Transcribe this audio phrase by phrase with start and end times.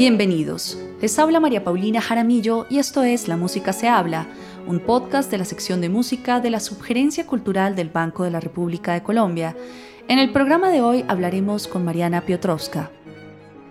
[0.00, 0.82] Bienvenidos.
[1.02, 4.26] Les habla María Paulina Jaramillo y esto es La Música se habla,
[4.66, 8.40] un podcast de la sección de música de la Subgerencia Cultural del Banco de la
[8.40, 9.54] República de Colombia.
[10.08, 12.90] En el programa de hoy hablaremos con Mariana Piotrowska.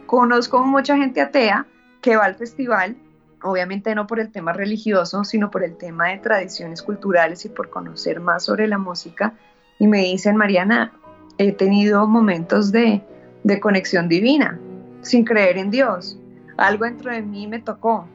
[0.05, 1.65] Conozco mucha gente atea
[1.99, 2.95] que va al festival,
[3.41, 7.71] obviamente no por el tema religioso, sino por el tema de tradiciones culturales y por
[7.71, 9.33] conocer más sobre la música.
[9.79, 10.93] Y me dicen, Mariana,
[11.39, 13.01] he tenido momentos de,
[13.43, 14.59] de conexión divina,
[15.01, 16.18] sin creer en Dios.
[16.59, 18.07] Algo dentro de mí me tocó.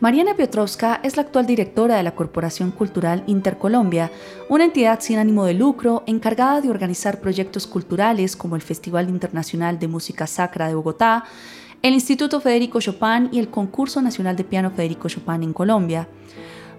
[0.00, 4.10] Mariana Piotrowska es la actual directora de la Corporación Cultural Intercolombia,
[4.48, 9.78] una entidad sin ánimo de lucro encargada de organizar proyectos culturales como el Festival Internacional
[9.78, 11.24] de Música Sacra de Bogotá,
[11.82, 16.08] el Instituto Federico Chopin y el Concurso Nacional de Piano Federico Chopin en Colombia.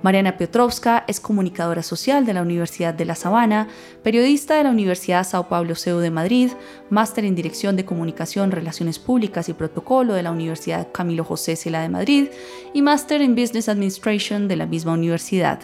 [0.04, 3.70] Mariana Piotrowska es comunicadora social de la Universidad de La Sabana,
[4.04, 6.52] periodista de la Universidad Sao Paulo CEU de Madrid,
[6.90, 11.82] máster en Dirección de Comunicación, Relaciones Públicas y Protocolo de la Universidad Camilo José Cela
[11.82, 12.28] de Madrid
[12.74, 15.62] y máster en Business Administration de la misma universidad.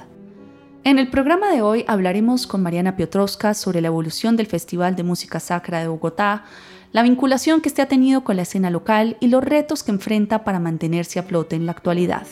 [0.85, 5.03] En el programa de hoy hablaremos con Mariana Piotrowska sobre la evolución del Festival de
[5.03, 6.45] Música Sacra de Bogotá,
[6.93, 10.45] la vinculación que este ha tenido con la escena local y los retos que enfrenta
[10.45, 12.25] para mantenerse a flote en la actualidad.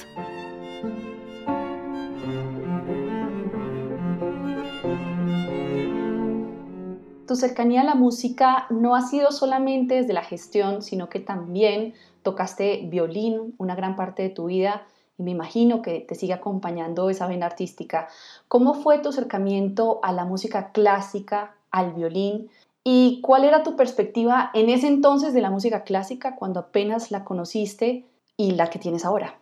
[7.27, 11.93] Tu cercanía a la música no ha sido solamente desde la gestión, sino que también
[12.23, 14.83] tocaste violín una gran parte de tu vida
[15.17, 18.07] y me imagino que te sigue acompañando esa vena artística.
[18.47, 22.49] ¿Cómo fue tu acercamiento a la música clásica, al violín?
[22.83, 27.23] ¿Y cuál era tu perspectiva en ese entonces de la música clásica cuando apenas la
[27.23, 28.05] conociste
[28.37, 29.35] y la que tienes ahora?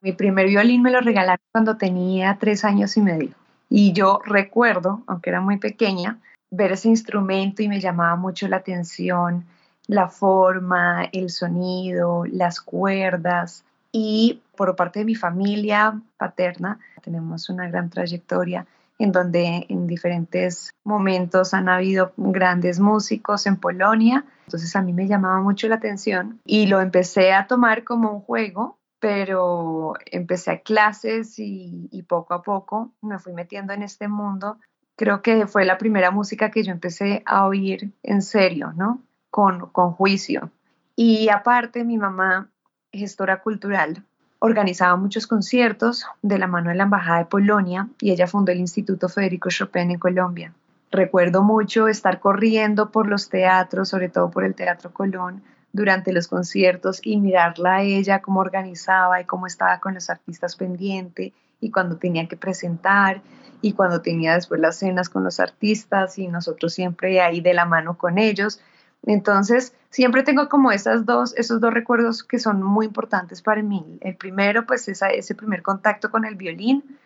[0.00, 3.30] Mi primer violín me lo regalaron cuando tenía tres años y medio.
[3.68, 6.18] Y yo recuerdo, aunque era muy pequeña,
[6.52, 9.44] ver ese instrumento y me llamaba mucho la atención
[9.86, 13.64] la forma, el sonido, las cuerdas.
[13.90, 18.66] Y por parte de mi familia paterna, tenemos una gran trayectoria
[18.98, 24.24] en donde en diferentes momentos han habido grandes músicos en Polonia.
[24.46, 28.20] Entonces a mí me llamaba mucho la atención y lo empecé a tomar como un
[28.20, 34.06] juego, pero empecé a clases y, y poco a poco me fui metiendo en este
[34.06, 34.58] mundo
[34.96, 39.00] creo que fue la primera música que yo empecé a oír en serio, ¿no?
[39.30, 40.50] Con, con juicio.
[40.96, 42.48] Y aparte, mi mamá,
[42.92, 44.04] gestora cultural,
[44.38, 48.58] organizaba muchos conciertos de la mano de la Embajada de Polonia y ella fundó el
[48.58, 50.52] Instituto Federico Chopin en Colombia.
[50.90, 55.42] Recuerdo mucho estar corriendo por los teatros, sobre todo por el Teatro Colón,
[55.72, 60.56] durante los conciertos y mirarla a ella cómo organizaba y cómo estaba con los artistas
[60.56, 63.22] pendiente y cuando tenía que presentar
[63.62, 67.64] y cuando tenía después las cenas con los artistas y nosotros siempre ahí de la
[67.64, 68.60] mano con ellos.
[69.04, 73.98] Entonces, siempre tengo como esas dos, esos dos recuerdos que son muy importantes para mí.
[74.00, 76.98] El primero, pues, es ese primer contacto con el violín,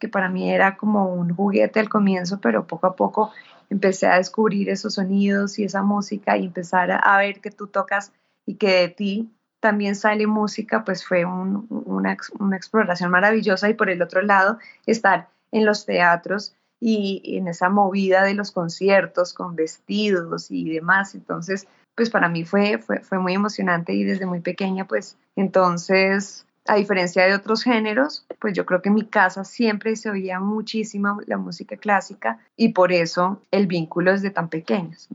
[0.00, 3.32] que para mí era como un juguete al comienzo, pero poco a poco
[3.68, 8.12] empecé a descubrir esos sonidos y esa música y empezar a, ver que tú tocas
[8.44, 13.68] y que de ti también sale música, pues fue una, una exploración maravillosa.
[13.68, 18.50] Y por el otro lado, estar en los teatros y en esa movida de los
[18.50, 21.14] conciertos con vestidos y demás.
[21.14, 26.46] Entonces, pues para mí fue, fue, fue muy emocionante y desde muy pequeña, pues entonces,
[26.66, 30.40] a diferencia de otros géneros, pues yo creo que en mi casa siempre se oía
[30.40, 35.08] muchísima la música clásica y por eso el vínculo es de tan pequeños.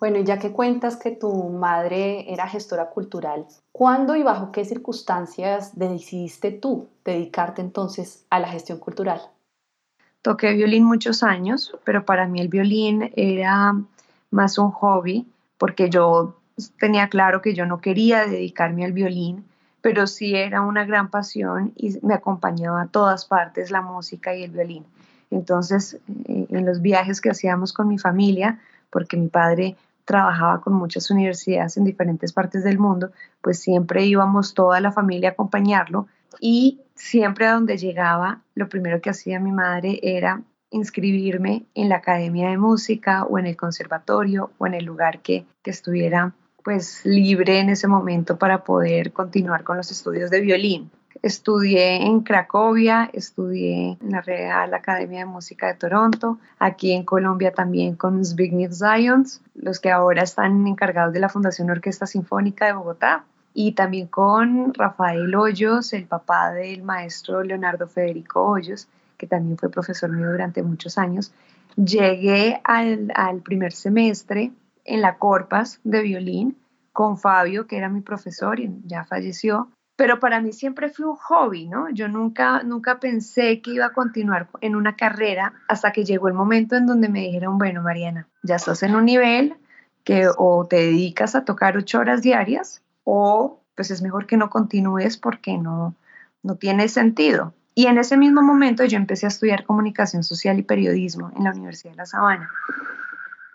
[0.00, 4.64] Bueno, y ya que cuentas que tu madre era gestora cultural, ¿cuándo y bajo qué
[4.64, 9.20] circunstancias decidiste tú dedicarte entonces a la gestión cultural?
[10.22, 13.74] Toqué violín muchos años, pero para mí el violín era
[14.30, 15.26] más un hobby
[15.58, 16.36] porque yo
[16.78, 19.44] tenía claro que yo no quería dedicarme al violín,
[19.82, 24.44] pero sí era una gran pasión y me acompañaba a todas partes la música y
[24.44, 24.86] el violín.
[25.30, 28.60] Entonces, eh, en los viajes que hacíamos con mi familia,
[28.90, 29.76] porque mi padre
[30.10, 35.28] trabajaba con muchas universidades en diferentes partes del mundo, pues siempre íbamos toda la familia
[35.28, 36.08] a acompañarlo
[36.40, 40.42] y siempre a donde llegaba, lo primero que hacía mi madre era
[40.72, 45.46] inscribirme en la academia de música o en el conservatorio o en el lugar que,
[45.64, 46.34] estuviera
[46.64, 50.90] pues libre en ese momento para poder continuar con los estudios de violín.
[51.22, 57.52] Estudié en Cracovia, estudié en la Real Academia de Música de Toronto, aquí en Colombia
[57.52, 62.72] también con Zbigniew Zions, los que ahora están encargados de la Fundación Orquesta Sinfónica de
[62.72, 68.88] Bogotá y también con Rafael Hoyos, el papá del maestro Leonardo Federico Hoyos,
[69.18, 71.32] que también fue profesor mío durante muchos años.
[71.76, 74.52] Llegué al, primer semestre
[74.84, 76.56] en la Corpas de violín
[76.92, 79.68] con Fabio, que era mi profesor y ya falleció,
[80.00, 81.90] pero para mí siempre fue un hobby, ¿no?
[81.90, 86.32] Yo nunca, nunca pensé que iba a continuar en una carrera hasta que llegó el
[86.32, 89.56] momento en donde me dijeron, bueno, Mariana, ya estás en un nivel
[90.02, 94.48] que o te dedicas a tocar ocho horas diarias o pues es mejor que no
[94.48, 95.94] continúes porque no,
[96.42, 97.52] no tiene sentido.
[97.74, 101.50] Y en ese mismo momento yo empecé a estudiar comunicación social y periodismo en la
[101.50, 102.48] Universidad de La Sabana.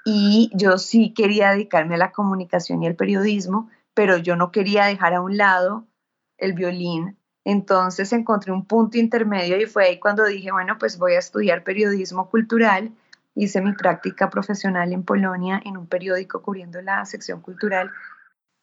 [0.05, 4.85] Y yo sí quería dedicarme a la comunicación y al periodismo, pero yo no quería
[4.85, 5.87] dejar a un lado
[6.37, 7.17] el violín.
[7.43, 11.63] Entonces encontré un punto intermedio y fue ahí cuando dije, bueno, pues voy a estudiar
[11.63, 12.91] periodismo cultural.
[13.35, 17.91] Hice mi práctica profesional en Polonia en un periódico cubriendo la sección cultural.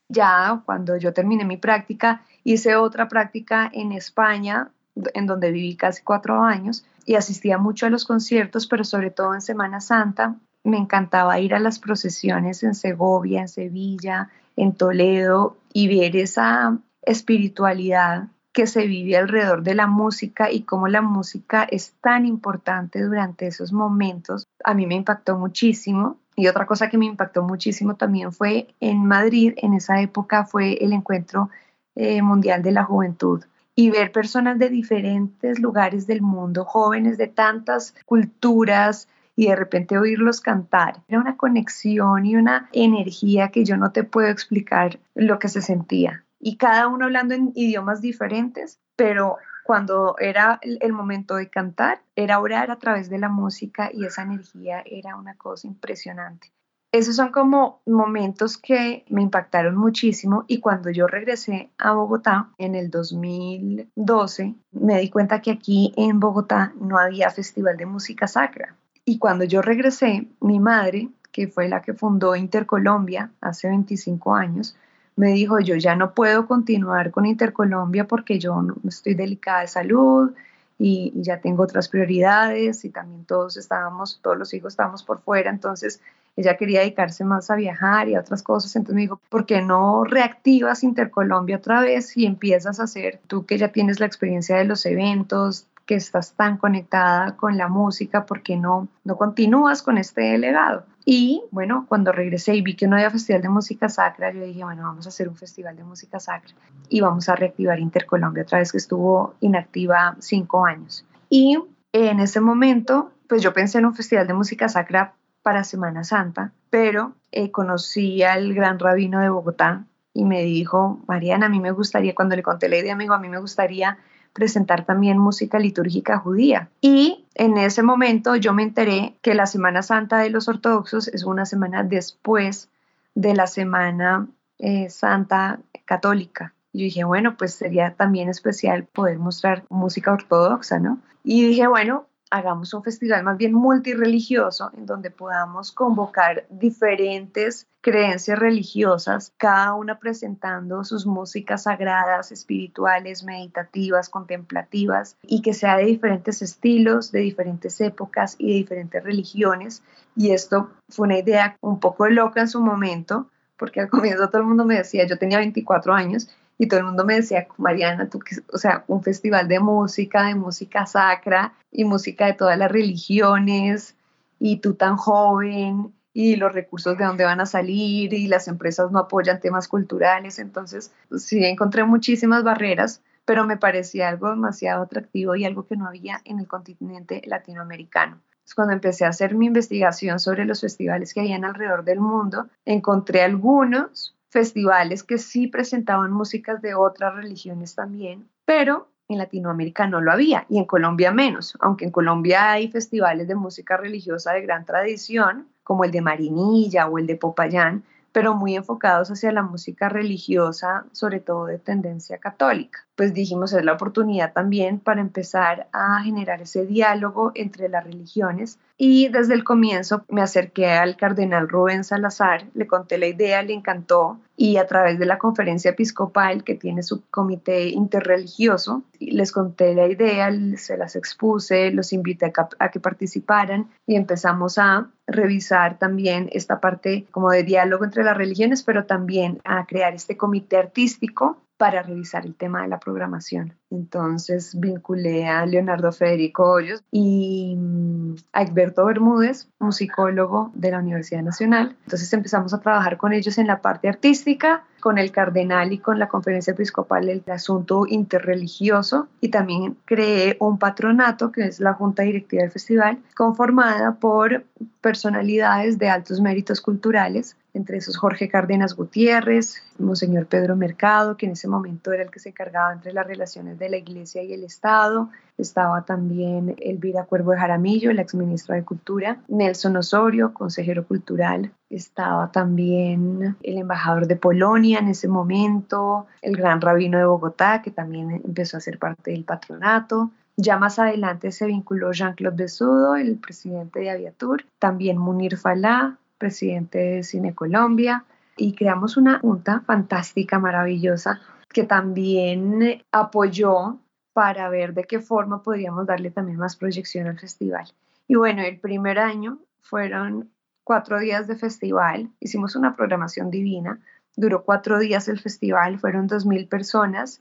[0.08, 4.70] Ya cuando yo terminé mi práctica, hice otra práctica en España,
[5.14, 9.34] en donde viví casi cuatro años y asistía mucho a los conciertos, pero sobre todo
[9.34, 10.36] en Semana Santa.
[10.64, 16.78] Me encantaba ir a las procesiones en Segovia, en Sevilla, en Toledo y ver esa
[17.02, 23.02] espiritualidad que se vive alrededor de la música y cómo la música es tan importante
[23.02, 26.18] durante esos momentos, a mí me impactó muchísimo.
[26.36, 30.74] Y otra cosa que me impactó muchísimo también fue en Madrid, en esa época fue
[30.84, 31.50] el encuentro
[31.94, 33.44] eh, mundial de la juventud
[33.74, 39.96] y ver personas de diferentes lugares del mundo, jóvenes de tantas culturas, y de repente
[39.96, 41.02] oírlos cantar.
[41.08, 45.62] Era una conexión y una energía que yo no te puedo explicar lo que se
[45.62, 52.02] sentía y cada uno hablando en idiomas diferentes, pero cuando era el, momento de cantar,
[52.16, 56.52] era orar a través de la música y esa energía era una cosa impresionante.
[56.90, 62.74] Esos son como momentos que me impactaron muchísimo y cuando yo regresé a Bogotá en
[62.74, 68.76] el 2012, me di cuenta que aquí en Bogotá no había festival de música sacra.
[69.04, 74.76] Y cuando yo regresé, mi madre, que fue la que fundó Intercolombia hace 25 años,
[75.16, 80.32] me dijo, yo ya no puedo continuar con Intercolombia porque yo estoy delicada de salud
[80.78, 85.50] y, ya tengo otras prioridades y también todos estábamos, todos los hijos estábamos por fuera,
[85.50, 86.00] entonces
[86.36, 89.60] ella quería dedicarse más a viajar y a otras cosas, entonces me dijo, ¿por qué
[89.60, 94.56] no reactivas Intercolombia otra vez y empiezas a hacer, tú que ya tienes la experiencia
[94.56, 99.98] de los eventos, estás tan conectada con la música, ¿por qué no, no continúas con
[99.98, 100.84] este legado?
[101.04, 104.62] Y bueno, cuando regresé y vi que no había festival de música sacra, yo dije,
[104.62, 106.54] bueno, vamos a hacer un festival de música sacra
[106.88, 111.04] y vamos a reactivar Intercolombia otra vez que estuvo inactiva cinco años.
[111.28, 111.58] Y
[111.92, 116.52] en ese momento, pues yo pensé en un festival de música sacra para Semana Santa,
[116.70, 119.84] pero eh, conocí al gran rabino de Bogotá
[120.14, 123.14] y me dijo, Mariana, a mí me gustaría, cuando le conté la idea, me dijo,
[123.14, 123.98] a mí me gustaría
[124.32, 126.70] presentar también música litúrgica judía.
[126.80, 131.24] Y en ese momento yo me enteré que la Semana Santa de los ortodoxos es
[131.24, 132.68] una semana después
[133.14, 134.26] de la Semana
[134.58, 136.54] eh, Santa Católica.
[136.72, 141.00] Yo dije, bueno, pues sería también especial poder mostrar música ortodoxa, ¿no?
[141.22, 148.38] Y dije, bueno, hagamos un festival más bien multireligioso en donde podamos convocar diferentes creencias
[148.38, 156.40] religiosas, cada una presentando sus músicas sagradas, espirituales, meditativas, contemplativas, y que sea de diferentes
[156.40, 159.82] estilos, de diferentes épocas y de diferentes religiones.
[160.16, 163.26] Y esto fue una idea un poco loca en su momento,
[163.58, 166.86] porque al comienzo todo el mundo me decía, yo tenía 24 años, y todo el
[166.86, 171.54] mundo me decía, Mariana, tú que, o sea, un festival de música, de música sacra
[171.70, 173.96] y música de todas las religiones,
[174.38, 178.90] y tú tan joven, y los recursos de dónde van a salir, y las empresas
[178.90, 180.38] no apoyan temas culturales.
[180.38, 185.86] Entonces, sí, encontré muchísimas barreras, pero me parecía algo demasiado atractivo y algo que no
[185.86, 188.20] había en el continente latinoamericano.
[188.54, 193.22] Cuando empecé a hacer mi investigación sobre los festivales que habían alrededor del mundo, encontré
[193.22, 200.10] algunos festivales que sí presentaban músicas de otras religiones también, pero en Latinoamérica no lo
[200.10, 204.64] había y en Colombia menos, aunque en Colombia hay festivales de música religiosa de gran
[204.64, 209.88] tradición, como el de Marinilla o el de Popayán, pero muy enfocados hacia la música
[209.88, 212.86] religiosa, sobre todo de tendencia católica.
[212.94, 218.58] Pues dijimos, es la oportunidad también para empezar a generar ese diálogo entre las religiones.
[218.76, 223.54] Y desde el comienzo me acerqué al cardenal Rubén Salazar, le conté la idea, le
[223.54, 229.74] encantó y a través de la conferencia episcopal que tiene su comité interreligioso, les conté
[229.74, 236.28] la idea, se las expuse, los invité a, que participaran y empezamos a revisar también
[236.32, 241.38] esta parte como de diálogo entre las religiones, pero también a crear este comité artístico
[241.62, 243.54] para revisar el tema de la programación.
[243.70, 251.22] Entonces vinculé a Leonardo Federico Hoyos y mm, a Egberto Bermúdez, musicólogo de la Universidad
[251.22, 251.76] Nacional.
[251.84, 256.00] Entonces empezamos a trabajar con ellos en la parte artística, con el cardenal y con
[256.00, 262.02] la conferencia episcopal el asunto interreligioso y también creé un patronato que es la junta
[262.02, 264.44] directiva del festival conformada por
[264.80, 271.32] personalidades de altos méritos culturales entre esos Jorge Cárdenas Gutiérrez, Monseñor Pedro Mercado, que en
[271.32, 274.44] ese momento era el que se encargaba entre las relaciones de la Iglesia y el
[274.44, 281.52] Estado, estaba también Elvira Cuervo de Jaramillo, el exministro de Cultura, Nelson Osorio, consejero cultural,
[281.68, 287.70] estaba también el embajador de Polonia en ese momento, el gran rabino de Bogotá, que
[287.70, 293.16] también empezó a ser parte del patronato, ya más adelante se vinculó Jean-Claude Besudo, el
[293.18, 298.04] presidente de Aviatur, también Munir Falá, presidente de Cine Colombia,
[298.36, 301.20] y creamos una junta fantástica, maravillosa,
[301.52, 303.80] que también apoyó
[304.12, 307.66] para ver de qué forma podríamos darle también más proyección al festival.
[308.06, 310.30] Y bueno, el primer año fueron
[310.62, 313.80] cuatro días de festival, hicimos una programación divina,
[314.14, 317.20] duró cuatro días el festival, fueron dos mil personas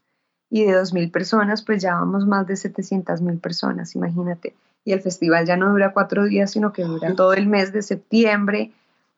[0.51, 4.53] y de dos mil personas pues ya vamos más de 700 mil personas, imagínate.
[4.83, 7.81] Y el festival ya no dura cuatro días, sino que dura todo el mes de
[7.81, 8.71] septiembre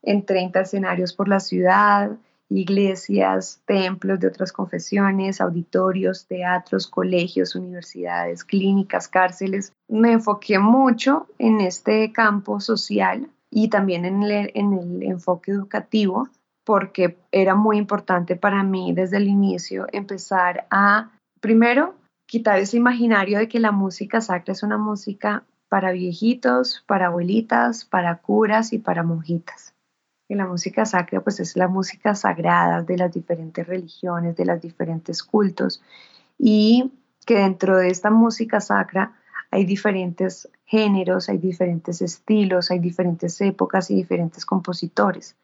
[0.03, 2.11] en 30 escenarios por la ciudad,
[2.49, 9.73] iglesias, templos de otras confesiones, auditorios, teatros, colegios, universidades, clínicas, cárceles.
[9.87, 16.27] Me enfoqué mucho en este campo social y también en el, en el enfoque educativo
[16.65, 21.95] porque era muy importante para mí desde el inicio empezar a, primero,
[22.25, 27.83] quitar ese imaginario de que la música sacra es una música para viejitos, para abuelitas,
[27.83, 29.72] para curas y para monjitas
[30.35, 35.23] la música sacra pues es la música sagrada de las diferentes religiones, de los diferentes
[35.23, 35.81] cultos
[36.37, 36.91] y
[37.25, 39.13] que dentro de esta música sacra
[39.51, 45.35] hay diferentes géneros, hay diferentes estilos, hay diferentes épocas y diferentes compositores.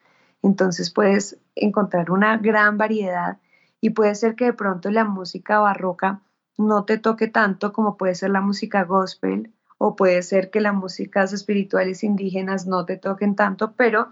[0.41, 3.37] Entonces puedes encontrar una gran variedad
[3.81, 6.21] y puede ser que de pronto la música barroca
[6.57, 10.73] no te toque tanto como puede ser la música gospel o puede ser que las
[10.73, 14.09] músicas espirituales indígenas no te toquen tanto, pero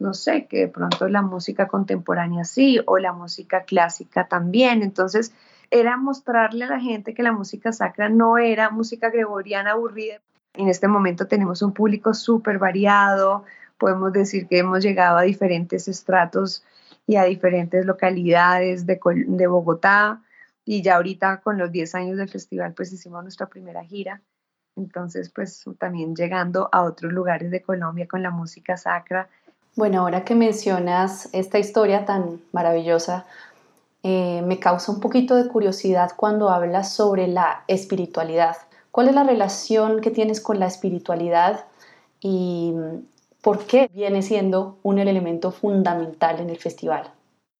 [0.00, 4.82] no sé, que de pronto la música contemporánea sí o la música clásica también.
[4.82, 5.32] Entonces,
[5.70, 10.20] era mostrarle a la gente que la música sacra no era música gregoriana aburrida.
[10.54, 13.44] En este momento tenemos un público súper variado,
[13.78, 16.64] podemos decir que hemos llegado a diferentes estratos
[17.06, 20.22] y a diferentes localidades de, de Bogotá
[20.64, 24.22] y ya ahorita con los 10 años del festival pues hicimos nuestra primera gira.
[24.76, 29.28] Entonces pues también llegando a otros lugares de Colombia con la música sacra
[29.76, 33.26] bueno, ahora que mencionas esta historia tan maravillosa,
[34.02, 38.56] eh, me causa un poquito de curiosidad cuando hablas sobre la espiritualidad.
[38.90, 41.64] ¿Cuál es la relación que tienes con la espiritualidad
[42.20, 42.74] y
[43.42, 47.10] por qué viene siendo un elemento fundamental en el festival?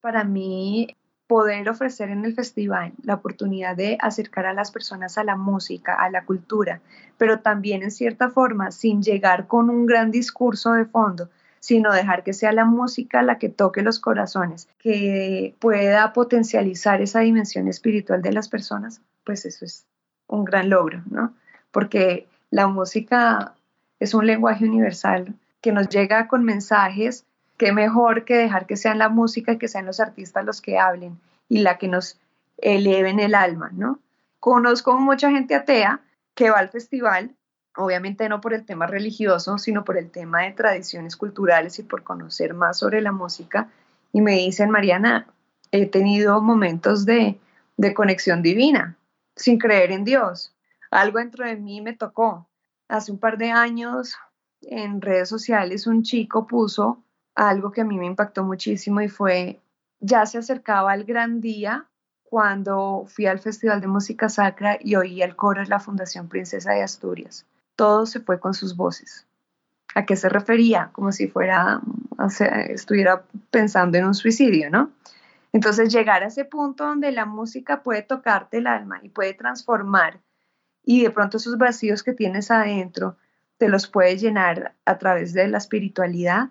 [0.01, 0.89] Para mí,
[1.31, 5.95] poder ofrecer en el festival la oportunidad de acercar a las personas a la música,
[5.95, 6.81] a la cultura,
[7.19, 11.29] pero también en cierta forma sin llegar con un gran discurso de fondo,
[11.61, 17.21] sino dejar que sea la música la que toque los corazones, que pueda potencializar esa
[17.21, 19.87] dimensión espiritual de las personas, pues eso es
[20.27, 21.35] un gran logro, ¿no?
[21.71, 23.55] Porque la música
[24.01, 27.27] es un lenguaje universal que nos llega con mensajes,
[27.59, 30.79] que mejor que dejar que sean la música y que sean los artistas los que
[30.79, 32.19] hablen y la que nos
[32.57, 33.99] eleven el alma, ¿no?
[34.39, 36.01] Conozco mucha gente atea
[36.35, 37.33] que va al festival
[37.77, 42.03] obviamente no por el tema religioso, sino por el tema de tradiciones culturales y por
[42.03, 43.69] conocer más sobre la música.
[44.13, 45.27] Y me dicen, Mariana,
[45.71, 47.39] he tenido momentos de,
[47.77, 48.97] de conexión divina,
[49.37, 50.55] sin creer en Dios.
[50.91, 52.49] Algo dentro de mí me tocó.
[52.89, 54.17] Hace un par de años
[54.63, 57.03] en redes sociales un chico puso
[57.35, 59.61] algo que a mí me impactó muchísimo y fue,
[60.01, 61.87] ya se acercaba el gran día
[62.25, 66.73] cuando fui al Festival de Música Sacra y oí el coro de la Fundación Princesa
[66.73, 67.47] de Asturias
[67.81, 69.27] todo se fue con sus voces.
[69.95, 70.91] ¿A qué se refería?
[70.93, 71.81] Como si fuera,
[72.69, 74.91] estuviera pensando en un suicidio, ¿no?
[75.55, 80.21] Entonces llegar a ese punto donde la música puede tocarte el alma y puede transformar
[80.85, 83.17] y de pronto esos vacíos que tienes adentro
[83.57, 86.51] te los puede llenar a través de la espiritualidad,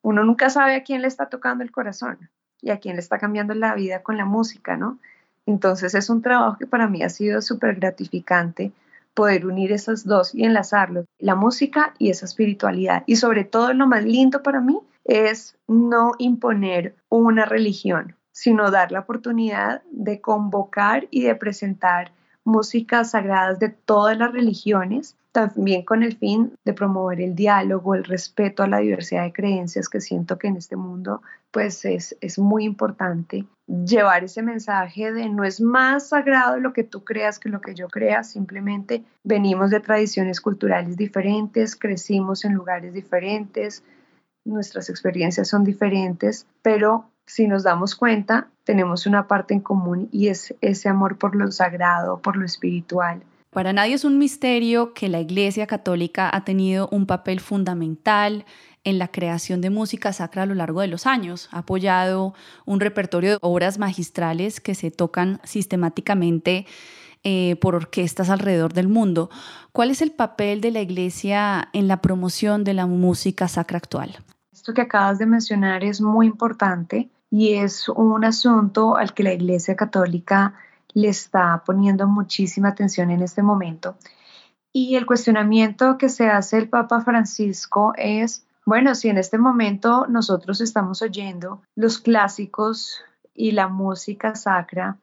[0.00, 2.30] uno nunca sabe a quién le está tocando el corazón
[2.62, 5.00] y a quién le está cambiando la vida con la música, ¿no?
[5.44, 8.70] Entonces es un trabajo que para mí ha sido súper gratificante
[9.14, 13.02] poder unir esos dos y enlazarlos, la música y esa espiritualidad.
[13.06, 18.92] Y sobre todo lo más lindo para mí es no imponer una religión, sino dar
[18.92, 22.12] la oportunidad de convocar y de presentar
[22.44, 28.04] músicas sagradas de todas las religiones también con el fin de promover el diálogo, el
[28.04, 32.38] respeto a la diversidad de creencias que siento que en este mundo pues es, es
[32.38, 37.48] muy importante llevar ese mensaje de no es más sagrado lo que tú creas que
[37.48, 43.84] lo que yo crea, simplemente venimos de tradiciones culturales diferentes, crecimos en lugares diferentes,
[44.44, 50.28] nuestras experiencias son diferentes, pero si nos damos cuenta, tenemos una parte en común y
[50.28, 53.22] es ese amor por lo sagrado, por lo espiritual.
[53.50, 58.44] Para nadie es un misterio que la Iglesia Católica ha tenido un papel fundamental
[58.84, 61.48] en la creación de música sacra a lo largo de los años.
[61.50, 62.32] Ha apoyado
[62.64, 66.64] un repertorio de obras magistrales que se tocan sistemáticamente
[67.24, 69.30] eh, por orquestas alrededor del mundo.
[69.72, 74.16] ¿Cuál es el papel de la Iglesia en la promoción de la música sacra actual?
[74.52, 79.32] Esto que acabas de mencionar es muy importante y es un asunto al que la
[79.32, 80.54] Iglesia Católica
[80.94, 83.96] le está poniendo muchísima atención en este momento.
[84.72, 90.06] Y el cuestionamiento que se hace el Papa Francisco es, bueno, si en este momento
[90.08, 93.02] nosotros estamos oyendo los clásicos
[93.34, 94.98] y la música sacra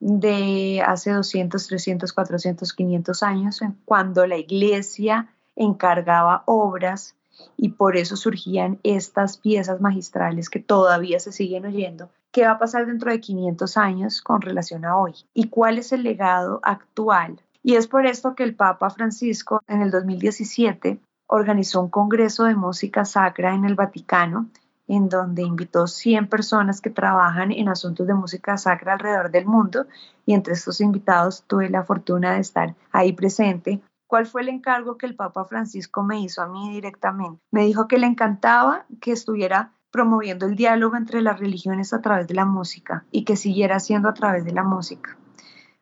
[0.00, 7.14] de hace 200, 300, 400, 500 años, cuando la iglesia encargaba obras
[7.56, 12.10] y por eso surgían estas piezas magistrales que todavía se siguen oyendo.
[12.32, 15.12] ¿Qué va a pasar dentro de 500 años con relación a hoy?
[15.34, 17.42] ¿Y cuál es el legado actual?
[17.62, 22.54] Y es por esto que el Papa Francisco en el 2017 organizó un congreso de
[22.54, 24.48] música sacra en el Vaticano,
[24.88, 29.86] en donde invitó 100 personas que trabajan en asuntos de música sacra alrededor del mundo.
[30.24, 34.98] Y entre estos invitados tuve la fortuna de estar ahí presente ¿Cuál fue el encargo
[34.98, 37.40] que el Papa Francisco me hizo a mí directamente?
[37.50, 42.26] Me dijo que le encantaba que estuviera promoviendo el diálogo entre las religiones a través
[42.26, 45.16] de la música y que siguiera siendo a través de la música.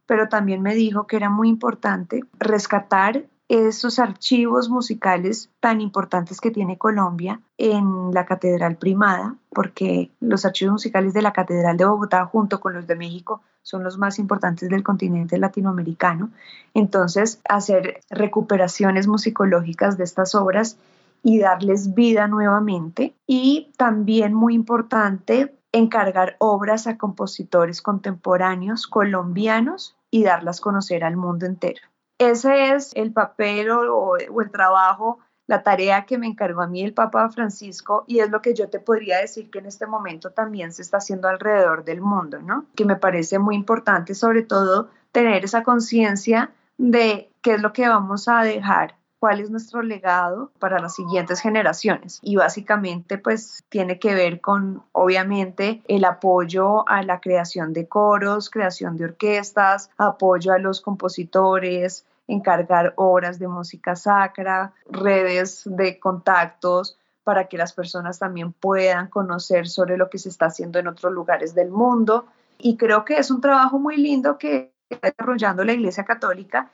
[0.05, 6.53] Pero también me dijo que era muy importante rescatar esos archivos musicales tan importantes que
[6.53, 12.25] tiene Colombia en la Catedral Primada, porque los archivos musicales de la Catedral de Bogotá
[12.27, 16.31] junto con los de México son los más importantes del continente latinoamericano.
[16.75, 20.77] Entonces, hacer recuperaciones musicológicas de estas obras
[21.23, 23.15] y darles vida nuevamente.
[23.27, 31.17] Y también muy importante, encargar obras a compositores contemporáneos colombianos y darlas a conocer al
[31.17, 31.81] mundo entero.
[32.19, 36.93] Ese es el papel o, el trabajo, la tarea que me encargó a mí el
[36.93, 40.73] Papa Francisco y es lo que yo te podría decir que en este momento también
[40.73, 42.67] se está haciendo alrededor del mundo, ¿no?
[42.77, 47.89] Que me parece muy importante sobre todo tener esa conciencia de qué es lo que
[47.89, 52.19] vamos a dejar cuál es nuestro legado para las siguientes generaciones.
[52.23, 58.51] Y básicamente pues tiene que ver con obviamente el apoyo a la creación de coros,
[58.51, 66.97] creación de orquestas, apoyo a los compositores, encargar obras de música sacra, redes de contactos
[67.23, 71.13] para que las personas también puedan conocer sobre lo que se está haciendo en otros
[71.13, 72.25] lugares del mundo.
[72.59, 76.71] Y creo que es un trabajo muy lindo que está desarrollando la Iglesia Católica.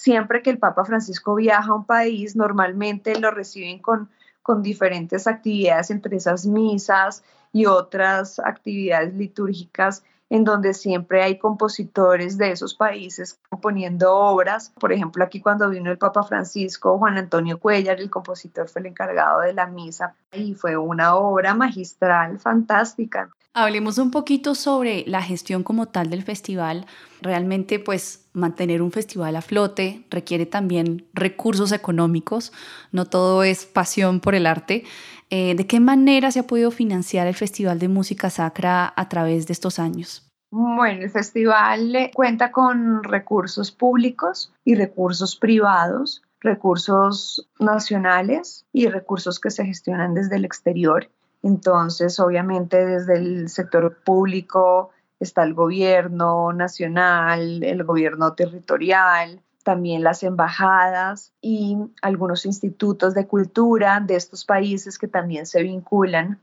[0.00, 4.08] Siempre que el Papa Francisco viaja a un país, normalmente lo reciben con,
[4.42, 12.38] con diferentes actividades, entre esas misas y otras actividades litúrgicas en donde siempre hay compositores
[12.38, 14.72] de esos países componiendo obras.
[14.78, 18.86] Por ejemplo, aquí cuando vino el Papa Francisco, Juan Antonio Cuellar, el compositor, fue el
[18.86, 23.30] encargado de la misa y fue una obra magistral fantástica.
[23.54, 26.86] Hablemos un poquito sobre la gestión como tal del festival.
[27.22, 32.52] Realmente, pues, mantener un festival a flote requiere también recursos económicos.
[32.92, 34.84] No todo es pasión por el arte.
[35.30, 39.46] Eh, ¿De qué manera se ha podido financiar el Festival de Música Sacra a través
[39.46, 40.24] de estos años?
[40.50, 49.50] Bueno, el festival cuenta con recursos públicos y recursos privados, recursos nacionales y recursos que
[49.50, 51.10] se gestionan desde el exterior.
[51.42, 54.90] Entonces, obviamente, desde el sector público
[55.20, 64.00] está el gobierno nacional, el gobierno territorial, también las embajadas y algunos institutos de cultura
[64.00, 66.40] de estos países que también se vinculan,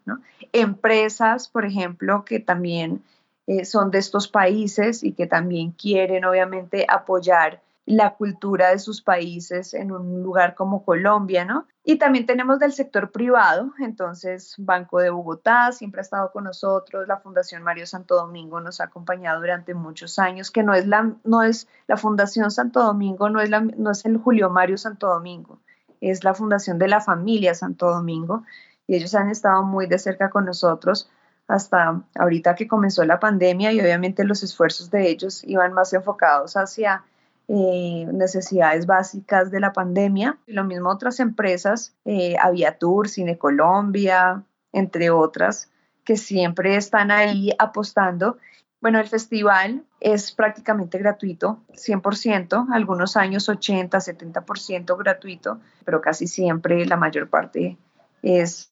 [0.54, 3.02] empresas, por ejemplo, que también
[3.48, 9.02] eh, son de estos países y que también quieren obviamente apoyar la cultura de sus
[9.02, 11.68] países en un lugar como Colombia, ¿no?
[11.84, 17.08] Y también tenemos del sector privado, entonces Banco de Bogotá siempre ha estado con nosotros,
[17.08, 21.14] la Fundación Mario Santo Domingo nos ha acompañado durante muchos años, que no es la,
[21.24, 25.08] no es la Fundación Santo Domingo, no es, la, no es el Julio Mario Santo
[25.08, 25.60] Domingo,
[26.02, 28.44] es la Fundación de la Familia Santo Domingo
[28.88, 31.10] y ellos han estado muy de cerca con nosotros
[31.48, 36.58] hasta ahorita que comenzó la pandemia y obviamente los esfuerzos de ellos iban más enfocados
[36.58, 37.04] hacia
[37.48, 40.38] eh, necesidades básicas de la pandemia.
[40.48, 45.72] Y lo mismo otras empresas, eh, Aviatur, Cine Colombia, entre otras,
[46.04, 48.38] que siempre están ahí apostando.
[48.82, 56.86] Bueno, el festival es prácticamente gratuito, 100%, algunos años 80, 70% gratuito, pero casi siempre
[56.86, 57.78] la mayor parte
[58.22, 58.72] es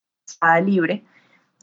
[0.63, 1.03] libre.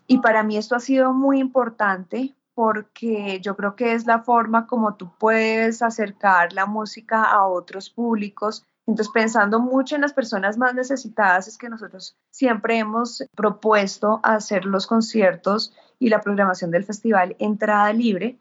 [0.06, 4.66] Y para mí esto ha sido muy importante porque yo creo que es la forma
[4.66, 8.66] como tú puedes acercar la música a otros públicos.
[8.86, 14.66] Entonces, pensando mucho en las personas más necesitadas, es que nosotros siempre hemos propuesto hacer
[14.66, 18.38] los conciertos y la programación del festival entrada libre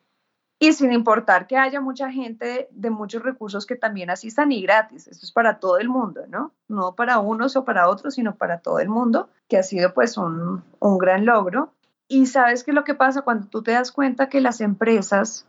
[0.60, 5.08] y sin importar que haya mucha gente de muchos recursos que también asistan y gratis.
[5.08, 6.52] Esto es para todo el mundo, ¿no?
[6.68, 10.18] No para unos o para otros, sino para todo el mundo, que ha sido pues
[10.18, 11.72] un, un gran logro.
[12.12, 15.46] Y sabes que lo que pasa cuando tú te das cuenta que las empresas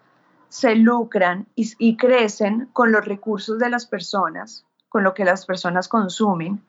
[0.50, 5.88] se lucran y, crecen con los recursos de las personas, con lo que las personas
[5.88, 6.62] consumen,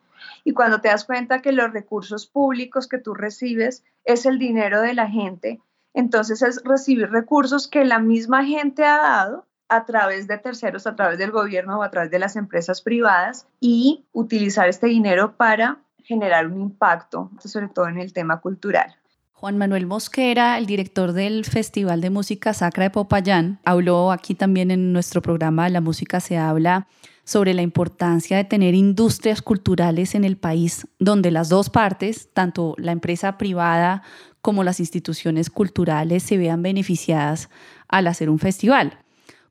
[0.46, 4.82] y cuando te das cuenta que los recursos públicos que tú recibes es el dinero
[4.82, 5.60] de la gente,
[5.94, 10.96] entonces es recibir recursos que la misma gente ha dado a través de terceros, a
[10.96, 15.80] través del gobierno o a través de las empresas privadas y utilizar este dinero para
[15.98, 19.01] generar un impacto, sobre todo en el tema cultural.
[19.42, 24.70] Juan Manuel Mosquera, el director del Festival de Música Sacra de Popayán, habló aquí también
[24.70, 26.86] en nuestro programa La Música se habla
[27.24, 32.76] sobre la importancia de tener industrias culturales en el país donde las dos partes, tanto
[32.78, 34.04] la empresa privada
[34.42, 37.50] como las instituciones culturales, se vean beneficiadas
[37.88, 39.00] al hacer un festival.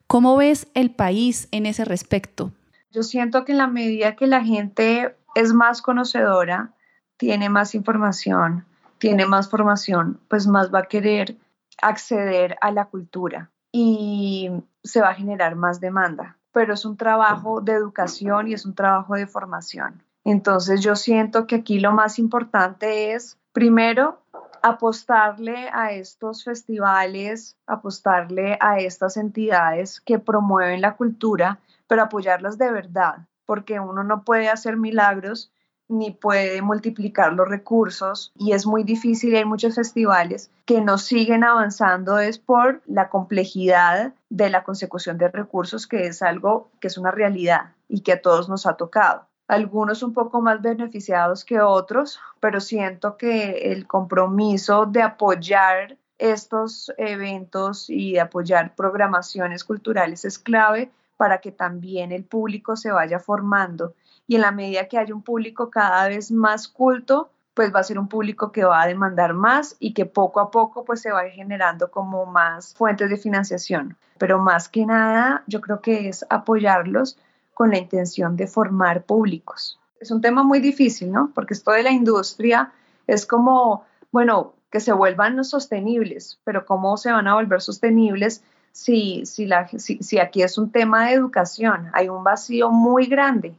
[0.07, 2.53] ¿Cómo ves el país en ese respecto?
[2.93, 6.75] Yo siento que en la medida que la gente es más conocedora,
[7.17, 8.67] tiene más información,
[9.01, 11.37] tiene más formación, pues más va a querer
[11.83, 14.51] acceder a la cultura y
[14.85, 16.37] se va a generar más demanda.
[16.53, 20.03] Pero es un trabajo de educación y es un trabajo de formación.
[20.25, 24.21] Entonces yo siento que aquí lo más importante es, primero,
[24.63, 32.71] apostarle a estos festivales, apostarle a estas entidades que promueven la cultura, pero apoyarlas de
[32.71, 35.53] verdad, porque uno no puede hacer milagros
[35.91, 39.35] ni puede multiplicar los recursos y es muy difícil.
[39.35, 45.29] Hay muchos festivales que no siguen avanzando es por la complejidad de la consecución de
[45.29, 49.27] recursos, que es algo que es una realidad y que a todos nos ha tocado.
[49.49, 56.93] Algunos un poco más beneficiados que otros, pero siento que el compromiso de apoyar estos
[56.99, 63.19] eventos y de apoyar programaciones culturales es clave para que también el público se vaya
[63.19, 63.95] formando
[64.31, 67.83] y en la medida que haya un público cada vez más culto, pues va a
[67.83, 71.11] ser un público que va a demandar más y que poco a poco pues se
[71.11, 73.97] va generando como más fuentes de financiación.
[74.19, 77.19] Pero más que nada, yo creo que es apoyarlos
[77.55, 79.81] con la intención de formar públicos.
[79.99, 81.33] Es un tema muy difícil, ¿no?
[81.35, 82.71] Porque esto de la industria
[83.09, 89.27] es como, bueno, que se vuelvan sostenibles, pero ¿cómo se van a volver sostenibles si,
[89.27, 91.91] si, la, si aquí es un tema de educación?
[91.95, 93.57] Hay un vacío muy grande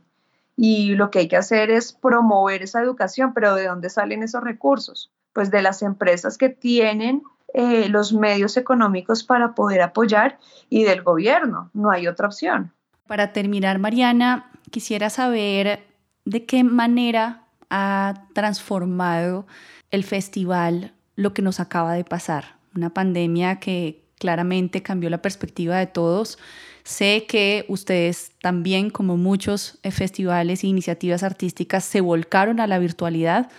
[0.55, 4.43] y lo que hay que hacer es promover esa educación, pero ¿de dónde salen esos
[4.43, 5.11] recursos?
[5.33, 11.03] Pues de las empresas que tienen eh, los medios económicos para poder apoyar y del
[11.03, 12.71] gobierno, no hay otra opción.
[13.07, 15.85] Para terminar, Mariana, quisiera saber
[16.25, 19.45] de qué manera ha transformado
[19.89, 25.77] el festival lo que nos acaba de pasar, una pandemia que claramente cambió la perspectiva
[25.77, 26.37] de todos
[26.83, 33.49] Sé que ustedes también, como muchos festivales e iniciativas artísticas, se volcaron a la virtualidad,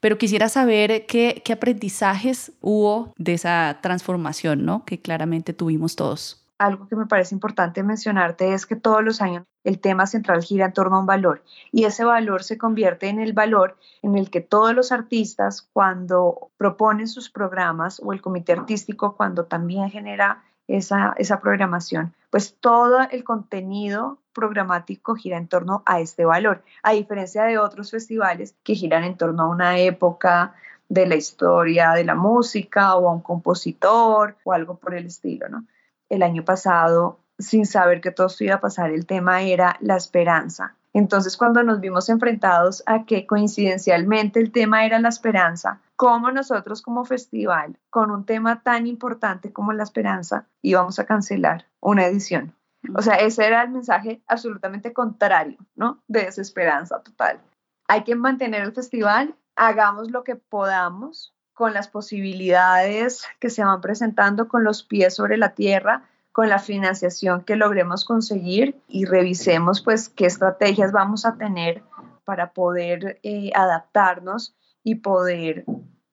[0.00, 4.84] pero quisiera saber qué, aprendizajes hubo de esa transformación, ¿no?
[4.84, 6.44] Que claramente tuvimos todos.
[6.58, 10.66] Algo que me parece importante mencionarte es que todos los años el tema central gira
[10.66, 14.30] en torno a un valor y ese valor se convierte en el valor en el
[14.30, 20.42] que todos los artistas cuando proponen sus programas o el comité artístico cuando también genera
[20.68, 26.92] esa, esa programación, pues todo el contenido programático gira en torno a este valor, a
[26.92, 30.54] diferencia de otros festivales que giran en torno a una época
[30.88, 35.48] de la historia de la música o a un compositor o algo por el estilo,
[35.48, 35.64] ¿no?
[36.08, 39.96] El año pasado, sin saber que todo esto iba a pasar, el tema era la
[39.96, 40.74] esperanza.
[40.92, 46.82] Entonces, cuando nos vimos enfrentados a que coincidencialmente el tema era la esperanza, cómo nosotros
[46.82, 52.56] como festival, con un tema tan importante como la esperanza, íbamos a cancelar una edición.
[52.96, 56.02] O sea, ese era el mensaje absolutamente contrario, ¿no?
[56.08, 57.40] De desesperanza total.
[57.86, 63.80] Hay que mantener el festival, hagamos lo que podamos con las posibilidades que se van
[63.80, 69.80] presentando, con los pies sobre la tierra, con la financiación que logremos conseguir y revisemos
[69.82, 71.84] pues qué estrategias vamos a tener
[72.24, 75.64] para poder eh, adaptarnos y poder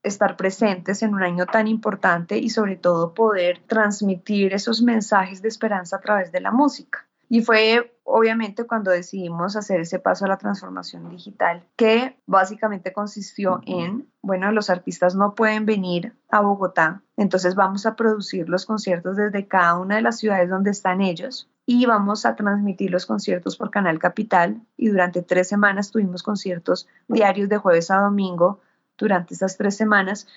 [0.03, 5.49] estar presentes en un año tan importante y sobre todo poder transmitir esos mensajes de
[5.49, 7.05] esperanza a través de la música.
[7.27, 13.61] Y fue obviamente cuando decidimos hacer ese paso a la transformación digital, que básicamente consistió
[13.67, 19.15] en, bueno, los artistas no pueden venir a Bogotá, entonces vamos a producir los conciertos
[19.15, 23.57] desde cada una de las ciudades donde están ellos y vamos a transmitir los conciertos
[23.57, 28.59] por Canal Capital y durante tres semanas tuvimos conciertos diarios de jueves a domingo
[28.99, 30.27] durante esas tres semanas.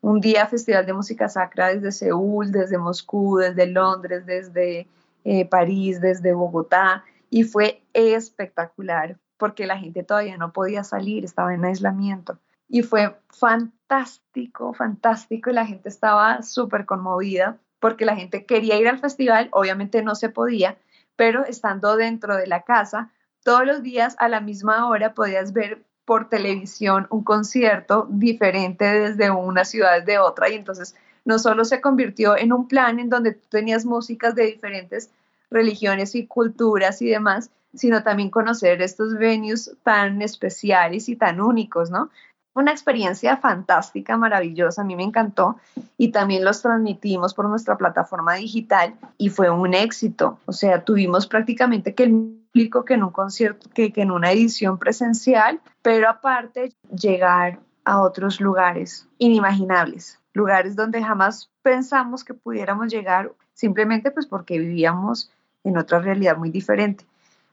[0.00, 4.86] Un día Festival de Música Sacra desde Seúl, desde Moscú, desde Londres, desde
[5.24, 11.54] eh, París, desde Bogotá, y fue espectacular porque la gente todavía no podía salir, estaba
[11.54, 12.38] en aislamiento.
[12.68, 18.86] Y fue fantástico, fantástico, y la gente estaba súper conmovida porque la gente quería ir
[18.86, 20.76] al festival, obviamente no se podía,
[21.16, 23.10] pero estando dentro de la casa,
[23.42, 29.30] todos los días a la misma hora podías ver por televisión un concierto diferente desde
[29.30, 33.34] una ciudad de otra y entonces no solo se convirtió en un plan en donde
[33.34, 35.10] tú tenías músicas de diferentes
[35.52, 41.92] religiones y culturas y demás, sino también conocer estos venues tan especiales y tan únicos,
[41.92, 42.10] ¿no?
[42.54, 45.60] Una experiencia fantástica, maravillosa, a mí me encantó
[45.96, 51.28] y también los transmitimos por nuestra plataforma digital y fue un éxito, o sea, tuvimos
[51.28, 56.72] prácticamente que el que en un concierto, que, que en una edición presencial, pero aparte
[56.94, 64.58] llegar a otros lugares inimaginables, lugares donde jamás pensamos que pudiéramos llegar simplemente pues porque
[64.58, 65.30] vivíamos
[65.64, 67.04] en otra realidad muy diferente.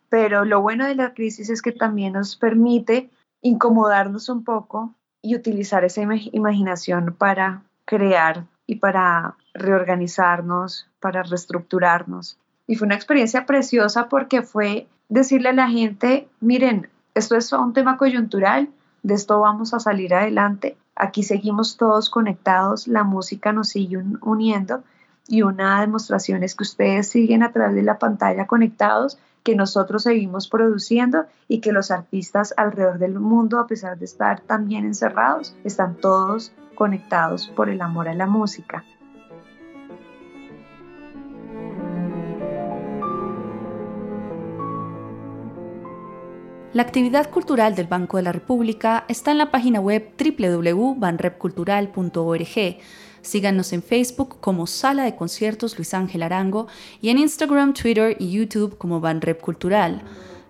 [0.09, 3.09] Pero lo bueno de la crisis es que también nos permite
[3.41, 12.37] incomodarnos un poco y utilizar esa imaginación para crear y para reorganizarnos, para reestructurarnos.
[12.67, 17.73] Y fue una experiencia preciosa porque fue decirle a la gente, miren, esto es un
[17.73, 18.69] tema coyuntural,
[19.03, 24.83] de esto vamos a salir adelante, aquí seguimos todos conectados, la música nos sigue uniendo
[25.27, 30.03] y una demostración es que ustedes siguen a través de la pantalla conectados, que nosotros
[30.03, 35.55] seguimos produciendo y que los artistas alrededor del mundo, a pesar de estar también encerrados,
[35.63, 38.83] están todos conectados por el amor a la música.
[46.77, 52.77] La actividad cultural del Banco de la República está en la página web www.banrepcultural.org
[53.23, 56.67] Síganos en Facebook como Sala de Conciertos Luis Ángel Arango
[57.01, 60.03] y en Instagram, Twitter y YouTube como Banrep Cultural.